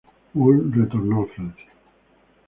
Woll 0.33 0.71
retornó 0.73 1.21
a 1.21 1.27
Francia. 1.27 1.69